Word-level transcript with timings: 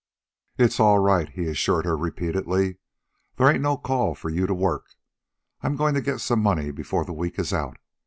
"It's 0.57 0.79
all 0.79 0.97
right," 0.97 1.29
he 1.29 1.45
assured 1.45 1.85
her 1.85 1.95
repeatedly. 1.95 2.77
"They 3.35 3.45
ain't 3.51 3.61
no 3.61 3.77
call 3.77 4.15
for 4.15 4.29
you 4.31 4.47
to 4.47 4.53
work. 4.55 4.95
I'm 5.61 5.75
goin' 5.75 5.93
to 5.93 6.01
get 6.01 6.21
some 6.21 6.41
money 6.41 6.71
before 6.71 7.05
the 7.05 7.13
week 7.13 7.37
is 7.37 7.53
out. 7.53 7.77